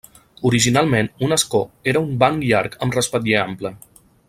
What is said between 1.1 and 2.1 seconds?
un escó era